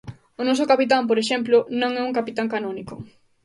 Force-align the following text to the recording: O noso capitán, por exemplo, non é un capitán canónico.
O 0.39 0.41
noso 0.47 0.69
capitán, 0.71 1.03
por 1.09 1.17
exemplo, 1.23 1.57
non 1.81 1.91
é 1.99 2.01
un 2.07 2.15
capitán 2.19 2.47
canónico. 2.53 2.95